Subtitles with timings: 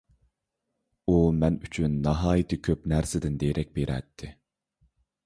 [1.11, 4.31] ئۇ مەن ئۈچۈن ناھايىتى كۆپ نەرسىدىن دېرەك بېرەتتى.